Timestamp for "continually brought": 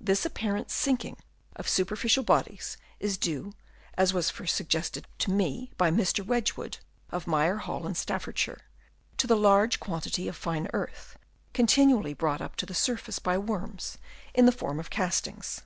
11.52-12.40